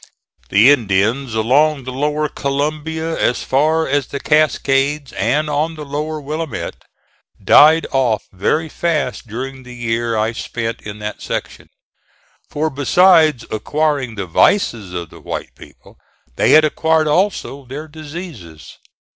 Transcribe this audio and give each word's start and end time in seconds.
The 0.49 0.71
Indians, 0.71 1.35
along 1.35 1.83
the 1.83 1.91
lower 1.93 2.27
Columbia 2.27 3.15
as 3.19 3.43
far 3.43 3.87
as 3.87 4.07
the 4.07 4.19
Cascades 4.19 5.13
and 5.13 5.47
on 5.47 5.75
the 5.75 5.85
lower 5.85 6.19
Willamette, 6.19 6.83
died 7.43 7.85
off 7.91 8.23
very 8.33 8.67
fast 8.67 9.27
during 9.27 9.61
the 9.61 9.75
year 9.75 10.17
I 10.17 10.31
spent 10.31 10.81
in 10.81 10.97
that 11.05 11.21
section; 11.21 11.69
for 12.49 12.71
besides 12.71 13.45
acquiring 13.51 14.15
the 14.15 14.25
vices 14.25 14.91
of 14.91 15.11
the 15.11 15.21
white 15.21 15.53
people 15.53 15.99
they 16.35 16.53
had 16.53 16.65
acquired 16.65 17.07
also 17.07 17.63
their 17.65 17.87
diseases. 17.87 18.79